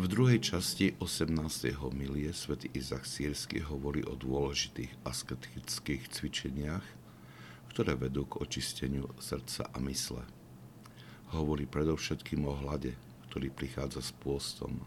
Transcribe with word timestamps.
V 0.00 0.08
druhej 0.08 0.40
časti 0.40 0.96
18. 0.96 1.76
homilie 1.76 2.32
svätý 2.32 2.72
Izak 2.72 3.04
Sírsky 3.04 3.60
hovorí 3.60 4.00
o 4.00 4.16
dôležitých 4.16 4.88
asketických 5.04 6.08
cvičeniach, 6.08 6.86
ktoré 7.68 8.00
vedú 8.00 8.24
k 8.24 8.40
očisteniu 8.40 9.12
srdca 9.20 9.68
a 9.68 9.76
mysle. 9.84 10.24
Hovorí 11.36 11.68
predovšetkým 11.68 12.48
o 12.48 12.56
hlade, 12.64 12.96
ktorý 13.28 13.52
prichádza 13.52 14.00
s 14.00 14.16
pôstom, 14.16 14.80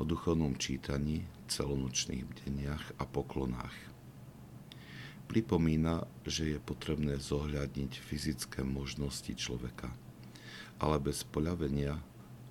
o 0.00 0.02
duchovnom 0.08 0.56
čítaní, 0.56 1.28
celonočných 1.52 2.24
bdeniach 2.24 2.96
a 2.96 3.04
poklonách. 3.04 3.76
Pripomína, 5.28 6.08
že 6.24 6.56
je 6.56 6.58
potrebné 6.64 7.20
zohľadniť 7.20 7.92
fyzické 8.00 8.64
možnosti 8.64 9.36
človeka, 9.36 9.92
ale 10.80 10.96
bez 10.96 11.28
poľavenia 11.28 12.00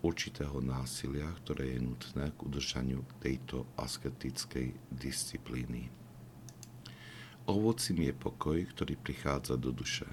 určitého 0.05 0.61
násilia, 0.61 1.29
ktoré 1.43 1.73
je 1.75 1.79
nutné 1.81 2.29
k 2.35 2.39
udržaniu 2.45 3.01
tejto 3.21 3.65
asketickej 3.77 4.77
disciplíny. 4.93 5.89
Ovocím 7.47 8.11
je 8.11 8.13
pokoj, 8.13 8.59
ktorý 8.75 8.99
prichádza 8.99 9.55
do 9.55 9.71
duše. 9.71 10.05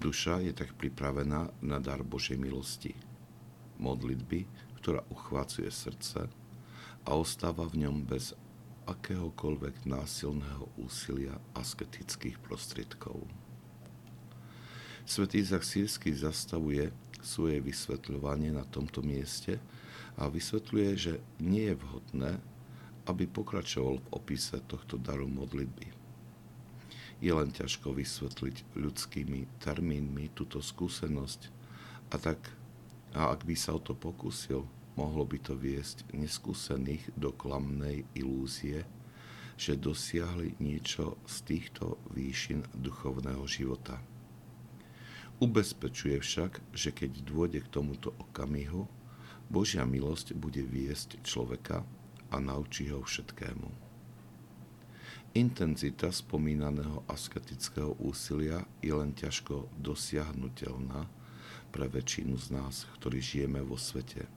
Duša 0.00 0.44
je 0.44 0.52
tak 0.52 0.76
pripravená 0.76 1.52
na 1.60 1.78
dar 1.80 2.04
Božej 2.04 2.36
milosti, 2.36 2.92
modlitby, 3.80 4.44
ktorá 4.80 5.04
uchvácuje 5.12 5.68
srdce 5.68 6.28
a 7.04 7.10
ostáva 7.16 7.68
v 7.68 7.88
ňom 7.88 8.04
bez 8.04 8.36
akéhokoľvek 8.88 9.84
násilného 9.84 10.68
úsilia 10.80 11.36
asketických 11.56 12.40
prostriedkov. 12.40 13.24
Svetý 15.04 15.42
Izak 15.42 15.64
Sírsky 15.64 16.12
zastavuje 16.12 16.92
svoje 17.22 17.60
vysvetľovanie 17.60 18.52
na 18.52 18.64
tomto 18.68 19.04
mieste 19.04 19.60
a 20.20 20.28
vysvetľuje, 20.28 20.90
že 20.96 21.14
nie 21.40 21.72
je 21.72 21.76
vhodné, 21.78 22.32
aby 23.08 23.24
pokračoval 23.26 23.98
v 24.00 24.10
opise 24.12 24.60
tohto 24.68 25.00
daru 25.00 25.26
modlitby. 25.26 25.88
Je 27.20 27.32
len 27.32 27.52
ťažko 27.52 27.92
vysvetliť 27.92 28.76
ľudskými 28.76 29.60
termínmi 29.60 30.32
túto 30.32 30.64
skúsenosť 30.64 31.52
a 32.10 32.16
tak, 32.16 32.40
a 33.12 33.34
ak 33.34 33.44
by 33.44 33.54
sa 33.58 33.76
o 33.76 33.80
to 33.82 33.92
pokúsil, 33.92 34.64
mohlo 34.96 35.24
by 35.26 35.38
to 35.42 35.56
viesť 35.56 36.08
neskúsených 36.16 37.12
do 37.18 37.34
klamnej 37.34 38.06
ilúzie, 38.16 38.86
že 39.60 39.76
dosiahli 39.76 40.56
niečo 40.56 41.20
z 41.28 41.36
týchto 41.44 42.00
výšin 42.16 42.64
duchovného 42.72 43.44
života. 43.44 44.00
Ubezpečuje 45.40 46.20
však, 46.20 46.60
že 46.76 46.92
keď 46.92 47.24
dôjde 47.24 47.64
k 47.64 47.72
tomuto 47.72 48.12
okamihu, 48.20 48.84
Božia 49.48 49.88
milosť 49.88 50.36
bude 50.36 50.60
viesť 50.60 51.16
človeka 51.24 51.80
a 52.28 52.36
naučí 52.38 52.92
ho 52.92 53.00
všetkému. 53.00 53.90
Intenzita 55.32 56.12
spomínaného 56.12 57.08
asketického 57.08 57.96
úsilia 58.04 58.68
je 58.84 58.92
len 58.92 59.16
ťažko 59.16 59.72
dosiahnutelná 59.80 61.08
pre 61.72 61.86
väčšinu 61.88 62.36
z 62.36 62.46
nás, 62.52 62.84
ktorí 63.00 63.24
žijeme 63.24 63.64
vo 63.64 63.80
svete. 63.80 64.28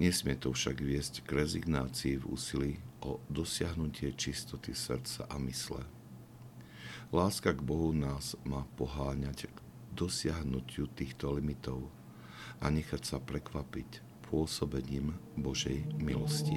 Nesmie 0.00 0.32
to 0.40 0.56
však 0.56 0.80
viesť 0.80 1.28
k 1.28 1.44
rezignácii 1.44 2.16
v 2.16 2.24
úsilí 2.24 2.72
o 3.04 3.20
dosiahnutie 3.28 4.16
čistoty 4.16 4.72
srdca 4.72 5.28
a 5.28 5.36
mysle. 5.44 5.84
Láska 7.12 7.52
k 7.52 7.60
Bohu 7.60 7.92
nás 7.92 8.38
má 8.46 8.64
poháňať 8.78 9.50
k 9.50 9.56
dosiahnutiu 9.94 10.90
týchto 10.92 11.34
limitov 11.34 11.86
a 12.60 12.68
nechať 12.68 13.02
sa 13.02 13.18
prekvapiť 13.18 14.10
pôsobením 14.30 15.16
Božej 15.34 15.82
milosti. 15.98 16.56